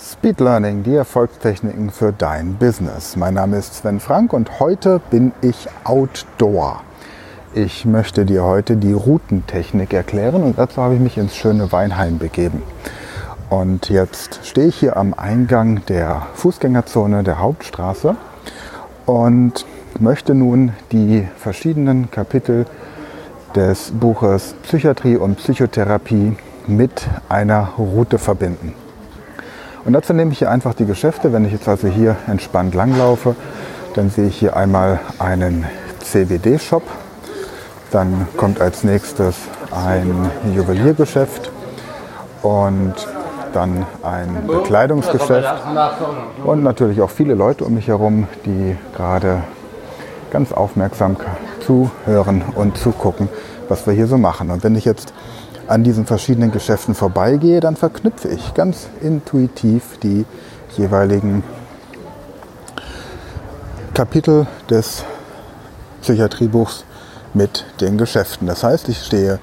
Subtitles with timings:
[0.00, 3.16] Speed Learning, die Erfolgstechniken für dein Business.
[3.16, 6.82] Mein Name ist Sven Frank und heute bin ich Outdoor.
[7.52, 12.18] Ich möchte dir heute die Routentechnik erklären und dazu habe ich mich ins schöne Weinheim
[12.18, 12.62] begeben.
[13.50, 18.14] Und jetzt stehe ich hier am Eingang der Fußgängerzone der Hauptstraße
[19.04, 19.66] und
[19.98, 22.66] möchte nun die verschiedenen Kapitel
[23.56, 26.36] des Buches Psychiatrie und Psychotherapie
[26.68, 28.74] mit einer Route verbinden.
[29.88, 31.32] Und dazu nehme ich hier einfach die Geschäfte.
[31.32, 33.34] Wenn ich jetzt also hier entspannt langlaufe,
[33.94, 35.64] dann sehe ich hier einmal einen
[36.00, 36.82] CBD-Shop.
[37.90, 39.36] Dann kommt als nächstes
[39.70, 41.50] ein Juweliergeschäft
[42.42, 42.92] und
[43.54, 45.54] dann ein Bekleidungsgeschäft
[46.44, 49.42] und natürlich auch viele Leute um mich herum, die gerade
[50.30, 51.16] ganz aufmerksam
[51.64, 53.30] zuhören und zugucken,
[53.70, 54.50] was wir hier so machen.
[54.50, 55.14] Und wenn ich jetzt
[55.68, 60.24] an diesen verschiedenen Geschäften vorbeigehe, dann verknüpfe ich ganz intuitiv die
[60.76, 61.44] jeweiligen
[63.92, 65.04] Kapitel des
[66.00, 66.84] Psychiatriebuchs
[67.34, 68.46] mit den Geschäften.
[68.46, 69.38] Das heißt, ich stehe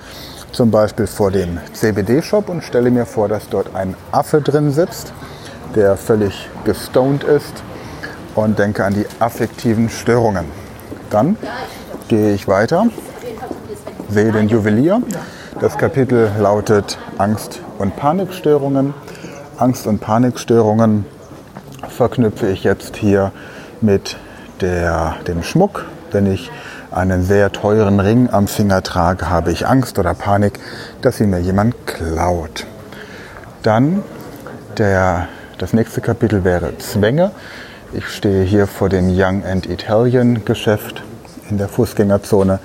[0.52, 5.14] zum Beispiel vor dem CBD-Shop und stelle mir vor, dass dort ein Affe drin sitzt,
[5.76, 7.64] der völlig gestoned ist
[8.34, 10.45] und denke an die affektiven Störungen.
[11.10, 11.38] Dann
[12.08, 12.88] gehe ich weiter,
[14.10, 15.02] sehe den Juwelier
[15.61, 18.94] das Kapitel lautet Angst und Panikstörungen.
[19.58, 21.06] Angst und Panikstörungen
[21.88, 23.31] verknüpfe ich jetzt hier
[23.81, 24.17] mit
[24.61, 25.86] der, dem Schmuck.
[26.11, 26.52] Wenn ich
[26.92, 30.59] einen sehr teuren Ring am Finger trage, habe ich Angst oder Panik,
[31.02, 32.66] dass sie mir jemand klaut.
[33.64, 34.03] Dann
[34.78, 37.31] der, das nächste Kapitel wäre Zwänge.
[37.94, 41.03] Ich stehe hier vor dem Young and Italian Geschäft
[41.50, 42.59] in der Fußgängerzone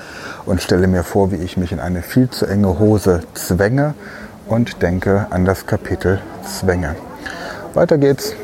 [0.46, 3.94] und stelle mir vor, wie ich mich in eine viel zu enge Hose zwänge
[4.46, 6.96] und denke an das Kapitel Zwänge.
[7.74, 8.34] Weiter geht's.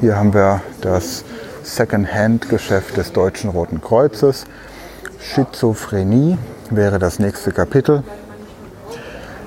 [0.00, 1.24] Hier haben wir das
[1.62, 4.44] Second-Hand-Geschäft des Deutschen Roten Kreuzes.
[5.20, 6.38] Schizophrenie
[6.70, 8.02] wäre das nächste Kapitel.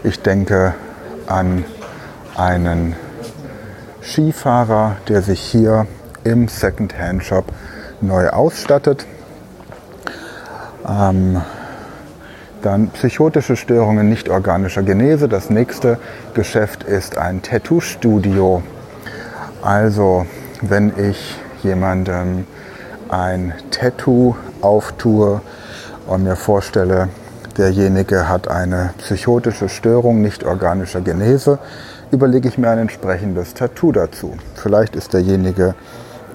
[0.04, 0.74] Ich denke
[1.28, 1.66] an
[2.36, 2.96] einen
[4.02, 5.86] Skifahrer, der sich hier
[6.24, 7.46] im Second-Hand-Shop
[8.02, 9.06] neu ausstattet.
[10.88, 11.42] Ähm,
[12.62, 15.28] dann psychotische Störungen nicht organischer Genese.
[15.28, 15.98] Das nächste
[16.34, 18.64] Geschäft ist ein Tattoo-Studio.
[19.62, 20.26] Also
[20.62, 22.46] wenn ich jemandem
[23.10, 25.42] ein Tattoo auftue
[26.08, 27.10] und mir vorstelle,
[27.58, 31.60] derjenige hat eine psychotische Störung nicht organischer Genese,
[32.12, 34.36] überlege ich mir ein entsprechendes Tattoo dazu.
[34.56, 35.76] Vielleicht ist derjenige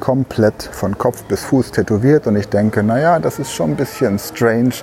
[0.03, 4.19] komplett von Kopf bis Fuß tätowiert und ich denke, naja, das ist schon ein bisschen
[4.19, 4.75] strange,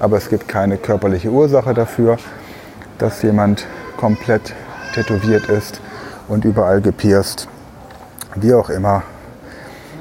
[0.00, 2.18] aber es gibt keine körperliche Ursache dafür,
[2.98, 4.52] dass jemand komplett
[4.92, 5.80] tätowiert ist
[6.26, 7.46] und überall gepierst,
[8.34, 9.04] wie auch immer,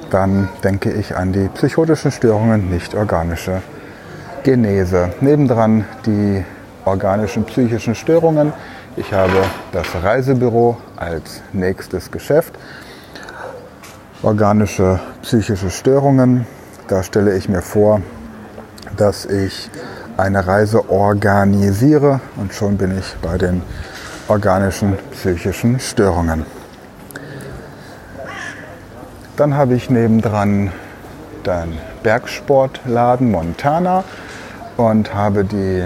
[0.09, 3.61] dann denke ich an die psychotischen Störungen, nicht organische
[4.41, 5.11] Genese.
[5.21, 6.43] Nebendran die
[6.85, 8.53] organischen psychischen Störungen.
[8.95, 12.55] Ich habe das Reisebüro als nächstes Geschäft
[14.23, 16.47] organische psychische Störungen.
[16.87, 18.01] Da stelle ich mir vor,
[18.97, 19.69] dass ich
[20.17, 23.61] eine Reise organisiere und schon bin ich bei den
[24.27, 26.45] organischen psychischen Störungen.
[29.35, 30.71] Dann habe ich nebendran
[31.45, 34.03] den Bergsportladen Montana
[34.77, 35.83] und habe die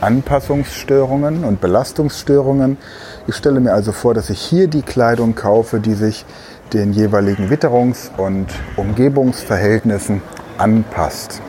[0.00, 2.78] Anpassungsstörungen und Belastungsstörungen.
[3.26, 6.24] Ich stelle mir also vor, dass ich hier die Kleidung kaufe, die sich
[6.72, 10.22] den jeweiligen Witterungs- und Umgebungsverhältnissen
[10.58, 11.42] anpasst.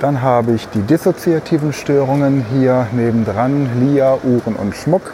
[0.00, 5.12] Dann habe ich die dissoziativen Störungen hier nebendran, Lia, Uhren und Schmuck.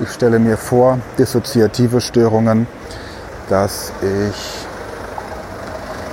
[0.00, 2.66] Ich stelle mir vor, dissoziative Störungen,
[3.48, 4.64] dass ich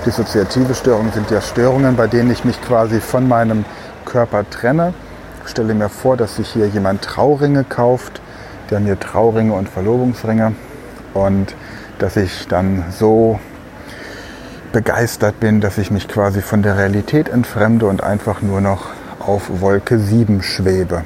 [0.04, 3.64] Dissoziative Störungen sind ja Störungen, bei denen ich mich quasi von meinem
[4.04, 4.94] Körper trenne.
[5.44, 8.20] Ich stelle mir vor, dass sich hier jemand Trauringe kauft,
[8.72, 10.54] der mir Trauringe und Verlobungsringe
[11.14, 11.54] und
[11.98, 13.38] dass ich dann so
[14.72, 18.86] begeistert bin, dass ich mich quasi von der Realität entfremde und einfach nur noch
[19.20, 21.04] auf Wolke 7 schwebe.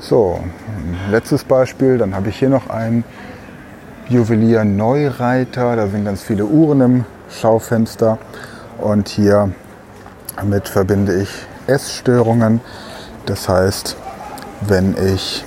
[0.00, 0.40] So,
[1.10, 3.04] letztes Beispiel, dann habe ich hier noch einen
[4.08, 8.18] Juwelier Neureiter, da sind ganz viele Uhren im Schaufenster
[8.78, 9.52] und hier
[10.36, 11.30] damit verbinde ich
[11.68, 12.60] Essstörungen.
[13.26, 13.96] Das heißt,
[14.62, 15.44] wenn ich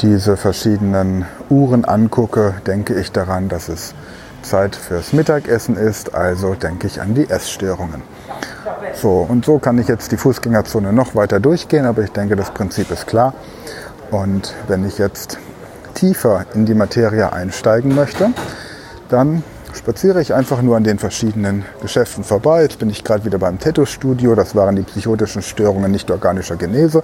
[0.00, 3.94] diese verschiedenen Uhren angucke, denke ich daran, dass es
[4.42, 8.02] Zeit fürs Mittagessen ist, also denke ich an die Essstörungen.
[8.94, 12.50] So, und so kann ich jetzt die Fußgängerzone noch weiter durchgehen, aber ich denke, das
[12.50, 13.34] Prinzip ist klar.
[14.10, 15.38] Und wenn ich jetzt
[15.94, 18.30] tiefer in die Materie einsteigen möchte,
[19.08, 19.42] dann
[19.76, 22.62] spaziere ich einfach nur an den verschiedenen Geschäften vorbei.
[22.62, 24.34] Jetzt bin ich gerade wieder beim Tattoo-Studio.
[24.34, 27.02] Das waren die psychotischen Störungen nicht organischer Genese.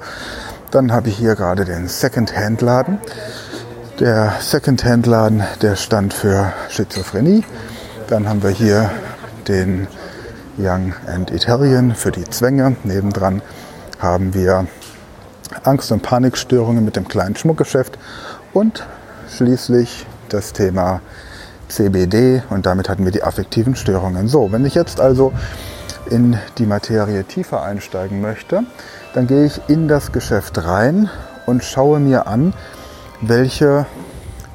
[0.72, 2.98] Dann habe ich hier gerade den Second-Hand-Laden.
[4.00, 7.44] Der Second-Hand-Laden, der stand für Schizophrenie.
[8.08, 8.90] Dann haben wir hier
[9.48, 9.86] den
[10.56, 12.74] Young and Italian für die Zwänge.
[12.84, 13.42] Nebendran
[13.98, 14.66] haben wir
[15.62, 17.98] Angst- und Panikstörungen mit dem kleinen Schmuckgeschäft
[18.54, 18.86] und
[19.28, 21.02] schließlich das Thema
[21.68, 24.26] CBD und damit hatten wir die affektiven Störungen.
[24.26, 25.34] So, wenn ich jetzt also
[26.08, 28.62] in die Materie tiefer einsteigen möchte,
[29.14, 31.11] dann gehe ich in das Geschäft rein
[31.47, 32.55] und schaue mir an,
[33.20, 33.87] welche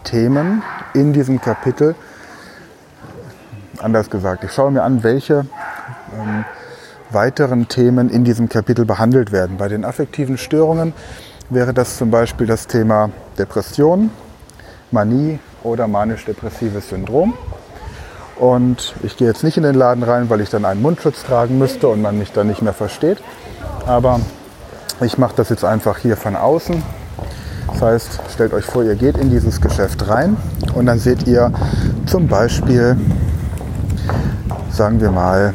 [0.03, 0.63] Themen
[0.93, 1.95] in diesem Kapitel,
[3.79, 5.45] anders gesagt, ich schaue mir an, welche
[6.17, 6.45] ähm,
[7.11, 9.57] weiteren Themen in diesem Kapitel behandelt werden.
[9.57, 10.93] Bei den affektiven Störungen
[11.49, 14.09] wäre das zum Beispiel das Thema Depression,
[14.91, 17.33] Manie oder manisch-depressives Syndrom.
[18.37, 21.57] Und ich gehe jetzt nicht in den Laden rein, weil ich dann einen Mundschutz tragen
[21.57, 23.17] müsste und man mich dann nicht mehr versteht.
[23.85, 24.19] Aber
[25.01, 26.81] ich mache das jetzt einfach hier von außen.
[27.67, 30.37] Das heißt, stellt euch vor, ihr geht in dieses Geschäft rein
[30.73, 31.51] und dann seht ihr
[32.07, 32.97] zum Beispiel,
[34.71, 35.53] sagen wir mal,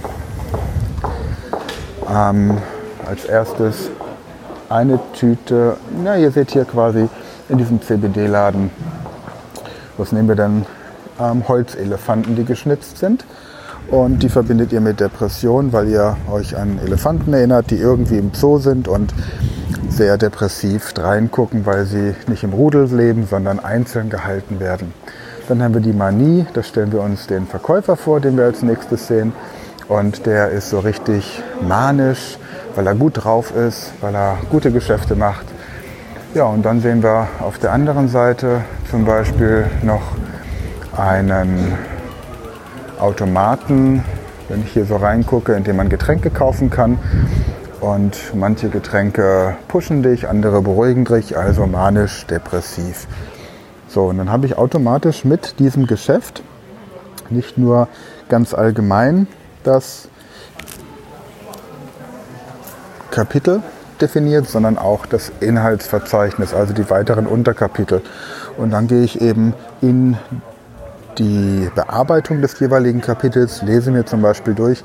[2.09, 2.59] ähm,
[3.06, 3.91] als erstes
[4.69, 7.09] eine Tüte, na ihr seht hier quasi
[7.49, 8.71] in diesem CBD-Laden,
[9.97, 10.67] was nehmen wir denn,
[11.19, 13.25] ähm, Holzelefanten, die geschnitzt sind.
[13.90, 18.32] Und die verbindet ihr mit Depression, weil ihr euch an Elefanten erinnert, die irgendwie im
[18.32, 19.12] Zoo sind und
[19.88, 24.94] sehr depressiv reingucken, weil sie nicht im Rudel leben, sondern einzeln gehalten werden.
[25.49, 28.62] Dann haben wir die Manie, da stellen wir uns den Verkäufer vor, den wir als
[28.62, 29.32] nächstes sehen.
[29.88, 32.38] Und der ist so richtig manisch,
[32.75, 35.44] weil er gut drauf ist, weil er gute Geschäfte macht.
[36.34, 40.02] Ja, und dann sehen wir auf der anderen Seite zum Beispiel noch
[40.96, 41.75] einen
[43.03, 44.05] Automaten,
[44.49, 46.99] wenn ich hier so reingucke, in dem man Getränke kaufen kann.
[47.81, 53.09] Und manche Getränke pushen dich, andere beruhigen dich, also manisch, depressiv.
[53.89, 56.43] So, und dann habe ich automatisch mit diesem Geschäft
[57.29, 57.89] nicht nur
[58.29, 59.27] ganz allgemein
[59.65, 60.09] das
[63.11, 63.63] Kapitel
[64.01, 68.03] definiert, sondern auch das Inhaltsverzeichnis, also die weiteren Unterkapitel.
[68.57, 70.17] Und dann gehe ich eben in
[71.19, 74.82] die Bearbeitung des jeweiligen Kapitels, lese mir zum Beispiel durch,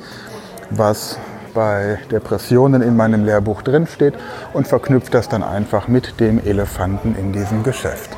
[0.69, 1.18] was
[1.53, 4.13] bei Depressionen in meinem Lehrbuch drinsteht
[4.53, 8.12] und verknüpfe das dann einfach mit dem Elefanten in diesem Geschäft.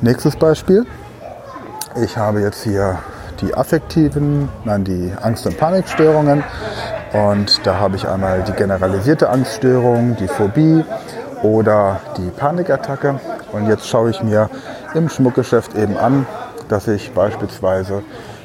[0.00, 0.86] Nächstes Beispiel.
[2.02, 2.98] Ich habe jetzt hier
[3.40, 6.42] die affektiven, nein, die Angst- und Panikstörungen.
[7.12, 10.84] Und da habe ich einmal die generalisierte Angststörung, die Phobie
[11.42, 13.20] oder die Panikattacke.
[13.52, 14.48] Und jetzt schaue ich mir
[14.94, 16.26] im Schmuckgeschäft eben an,
[16.68, 18.02] dass ich beispielsweise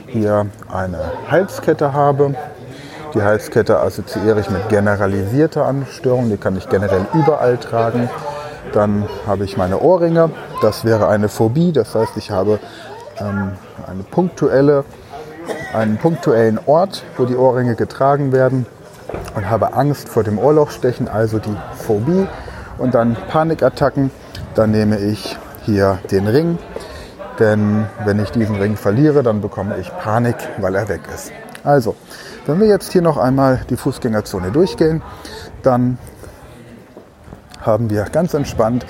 [0.08, 1.00] hier eine
[1.30, 2.36] Halskette habe.
[3.14, 8.10] Die Halskette assoziiere ich mit generalisierter Angststörung, die kann ich generell überall tragen.
[8.74, 10.32] Dann habe ich meine Ohrringe,
[10.62, 12.60] das wäre eine Phobie, das heißt, ich habe
[13.20, 13.54] ähm,
[13.88, 14.84] eine punktuelle,
[15.74, 18.66] einen punktuellen Ort, wo die Ohrringe getragen werden
[19.36, 21.56] und habe Angst vor dem Ohrlochstechen, also die
[21.86, 22.28] Phobie
[22.78, 24.12] und dann Panikattacken.
[24.56, 26.58] Dann nehme ich hier den Ring,
[27.40, 31.32] denn wenn ich diesen Ring verliere, dann bekomme ich Panik, weil er weg ist.
[31.64, 31.96] Also,
[32.46, 35.02] wenn wir jetzt hier noch einmal die Fußgängerzone durchgehen,
[35.64, 35.98] dann
[37.62, 38.86] haben wir ganz entspannt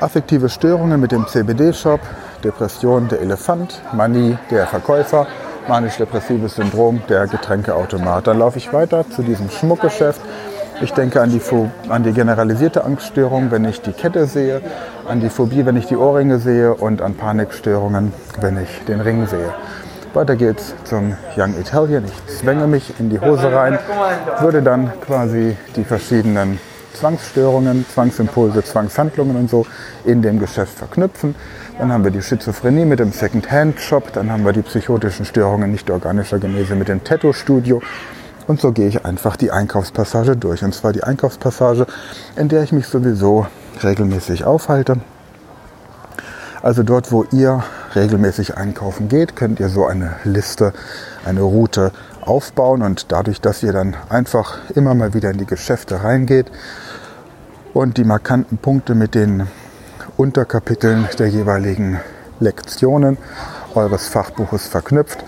[0.00, 2.00] affektive Störungen mit dem CBD-Shop,
[2.42, 5.26] Depression der Elefant, Manie der Verkäufer,
[5.68, 8.26] manisch-depressives Syndrom der Getränkeautomat.
[8.26, 10.20] Dann laufe ich weiter zu diesem Schmuckgeschäft.
[10.80, 11.40] Ich denke an die,
[11.88, 14.60] an die generalisierte Angststörung, wenn ich die Kette sehe,
[15.06, 19.26] an die Phobie, wenn ich die Ohrringe sehe und an Panikstörungen, wenn ich den Ring
[19.26, 19.52] sehe.
[20.14, 22.04] Weiter geht's zum Young Italian.
[22.04, 23.78] Ich zwänge mich in die Hose rein,
[24.40, 26.58] würde dann quasi die verschiedenen
[26.94, 29.66] Zwangsstörungen, Zwangsimpulse, Zwangshandlungen und so
[30.04, 31.34] in dem Geschäft verknüpfen.
[31.78, 34.12] Dann haben wir die Schizophrenie mit dem Second-Hand-Shop.
[34.12, 37.80] Dann haben wir die psychotischen Störungen nicht organischer Genese mit dem Tattoo-Studio.
[38.52, 40.62] Und so gehe ich einfach die Einkaufspassage durch.
[40.62, 41.86] Und zwar die Einkaufspassage,
[42.36, 43.46] in der ich mich sowieso
[43.82, 45.00] regelmäßig aufhalte.
[46.60, 50.74] Also dort, wo ihr regelmäßig einkaufen geht, könnt ihr so eine Liste,
[51.24, 52.82] eine Route aufbauen.
[52.82, 56.52] Und dadurch, dass ihr dann einfach immer mal wieder in die Geschäfte reingeht
[57.72, 59.46] und die markanten Punkte mit den
[60.18, 62.00] Unterkapiteln der jeweiligen
[62.38, 63.16] Lektionen
[63.74, 65.24] eures Fachbuches verknüpft,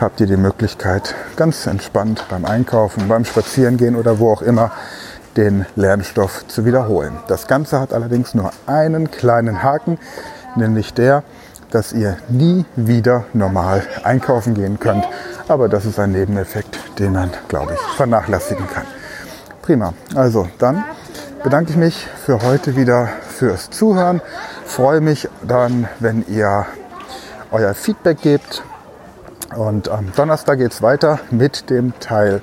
[0.00, 4.72] habt ihr die Möglichkeit, ganz entspannt beim Einkaufen, beim Spazierengehen oder wo auch immer
[5.36, 7.18] den Lernstoff zu wiederholen.
[7.28, 9.98] Das Ganze hat allerdings nur einen kleinen Haken,
[10.56, 11.22] nämlich der,
[11.70, 15.04] dass ihr nie wieder normal einkaufen gehen könnt.
[15.48, 18.86] Aber das ist ein Nebeneffekt, den man, glaube ich, vernachlässigen kann.
[19.62, 19.92] Prima.
[20.14, 20.84] Also dann
[21.42, 24.20] bedanke ich mich für heute wieder fürs Zuhören.
[24.64, 26.66] Freue mich dann, wenn ihr
[27.50, 28.62] euer Feedback gebt.
[29.56, 32.42] Und am Donnerstag geht es weiter mit dem Teil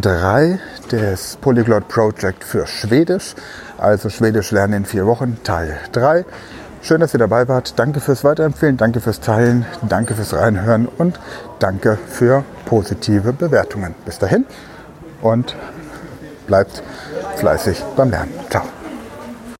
[0.00, 0.58] 3
[0.92, 3.34] des Polyglot Project für Schwedisch.
[3.78, 6.24] Also Schwedisch lernen in vier Wochen, Teil 3.
[6.82, 7.78] Schön, dass ihr dabei wart.
[7.78, 11.18] Danke fürs Weiterempfehlen, danke fürs Teilen, danke fürs Reinhören und
[11.58, 13.94] danke für positive Bewertungen.
[14.04, 14.46] Bis dahin
[15.20, 15.56] und
[16.46, 16.82] bleibt
[17.36, 18.32] fleißig beim Lernen.
[18.48, 18.79] Ciao.